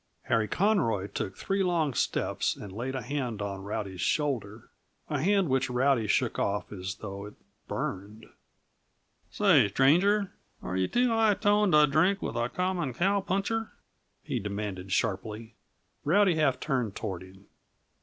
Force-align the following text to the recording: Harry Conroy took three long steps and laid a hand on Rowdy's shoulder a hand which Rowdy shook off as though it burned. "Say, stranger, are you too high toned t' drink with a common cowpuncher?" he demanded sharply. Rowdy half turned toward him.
Harry 0.23 0.47
Conroy 0.47 1.05
took 1.05 1.37
three 1.37 1.61
long 1.61 1.93
steps 1.93 2.55
and 2.55 2.71
laid 2.73 2.95
a 2.95 3.03
hand 3.03 3.39
on 3.39 3.61
Rowdy's 3.63 4.01
shoulder 4.01 4.71
a 5.11 5.21
hand 5.21 5.47
which 5.47 5.69
Rowdy 5.69 6.07
shook 6.07 6.39
off 6.39 6.71
as 6.71 6.95
though 7.01 7.27
it 7.27 7.35
burned. 7.67 8.25
"Say, 9.29 9.67
stranger, 9.67 10.31
are 10.63 10.75
you 10.75 10.87
too 10.87 11.09
high 11.09 11.35
toned 11.35 11.73
t' 11.73 11.85
drink 11.85 12.19
with 12.19 12.35
a 12.35 12.49
common 12.49 12.95
cowpuncher?" 12.95 13.69
he 14.23 14.39
demanded 14.39 14.91
sharply. 14.91 15.53
Rowdy 16.03 16.33
half 16.33 16.59
turned 16.59 16.95
toward 16.95 17.21
him. 17.21 17.45